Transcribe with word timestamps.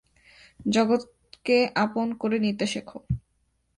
জগৎকে 0.67 1.57
আপন 1.75 2.07
করে 2.13 2.37
নিতে 2.39 2.65
শেখ। 2.67 2.87